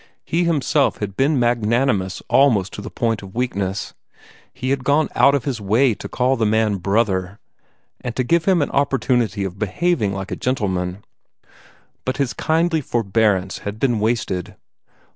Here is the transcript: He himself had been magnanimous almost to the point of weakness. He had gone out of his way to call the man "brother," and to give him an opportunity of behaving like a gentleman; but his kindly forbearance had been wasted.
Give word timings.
He 0.25 0.45
himself 0.45 0.97
had 0.97 1.15
been 1.15 1.37
magnanimous 1.39 2.23
almost 2.27 2.73
to 2.73 2.81
the 2.81 2.89
point 2.89 3.21
of 3.21 3.35
weakness. 3.35 3.93
He 4.51 4.71
had 4.71 4.83
gone 4.83 5.09
out 5.13 5.35
of 5.35 5.43
his 5.43 5.61
way 5.61 5.93
to 5.93 6.09
call 6.09 6.35
the 6.35 6.43
man 6.47 6.77
"brother," 6.77 7.37
and 8.03 8.15
to 8.15 8.23
give 8.23 8.45
him 8.45 8.63
an 8.63 8.71
opportunity 8.71 9.43
of 9.43 9.59
behaving 9.59 10.11
like 10.11 10.31
a 10.31 10.35
gentleman; 10.35 11.05
but 12.03 12.17
his 12.17 12.33
kindly 12.33 12.81
forbearance 12.81 13.59
had 13.59 13.77
been 13.79 13.99
wasted. 13.99 14.55